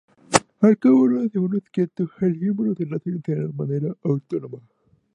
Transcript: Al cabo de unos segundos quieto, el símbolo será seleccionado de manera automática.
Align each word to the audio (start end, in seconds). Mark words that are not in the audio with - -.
Al 0.61 0.79
cabo 0.79 1.07
de 1.07 1.13
unos 1.15 1.31
segundos 1.31 1.61
quieto, 1.71 2.09
el 2.21 2.39
símbolo 2.39 2.73
será 2.73 2.97
seleccionado 2.97 3.49
de 3.49 3.53
manera 3.53 3.95
automática. 4.01 4.67